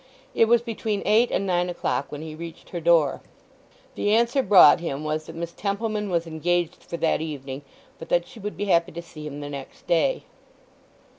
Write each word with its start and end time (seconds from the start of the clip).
It 0.33 0.45
was 0.47 0.63
between 0.63 1.03
eight 1.05 1.29
and 1.29 1.45
nine 1.45 1.69
o'clock 1.69 2.11
when 2.11 2.23
he 2.23 2.33
reached 2.33 2.71
her 2.71 2.79
door. 2.79 3.21
The 3.93 4.11
answer 4.15 4.41
brought 4.41 4.79
him 4.79 5.03
was 5.03 5.27
that 5.27 5.35
Miss 5.35 5.51
Templeman 5.51 6.09
was 6.09 6.25
engaged 6.25 6.81
for 6.81 6.97
that 6.97 7.21
evening; 7.21 7.61
but 7.99 8.09
that 8.09 8.25
she 8.27 8.39
would 8.39 8.57
be 8.57 8.65
happy 8.65 8.93
to 8.93 9.01
see 9.03 9.27
him 9.27 9.41
the 9.41 9.49
next 9.51 9.85
day. 9.85 10.23